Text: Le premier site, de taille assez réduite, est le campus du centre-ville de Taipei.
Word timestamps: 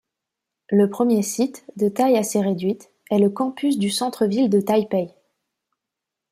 Le 0.71 0.89
premier 0.89 1.21
site, 1.21 1.63
de 1.75 1.87
taille 1.87 2.17
assez 2.17 2.41
réduite, 2.41 2.89
est 3.11 3.19
le 3.19 3.29
campus 3.29 3.77
du 3.77 3.91
centre-ville 3.91 4.49
de 4.49 4.59
Taipei. 4.59 5.11